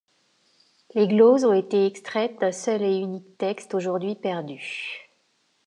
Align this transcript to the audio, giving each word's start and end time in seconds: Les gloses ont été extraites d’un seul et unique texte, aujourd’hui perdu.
Les 0.95 1.07
gloses 1.07 1.45
ont 1.45 1.53
été 1.53 1.85
extraites 1.85 2.39
d’un 2.41 2.51
seul 2.51 2.81
et 2.81 2.97
unique 2.97 3.37
texte, 3.37 3.75
aujourd’hui 3.75 4.15
perdu. 4.15 5.07